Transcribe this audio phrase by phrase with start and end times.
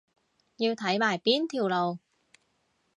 [0.57, 1.99] 要睇埋邊條路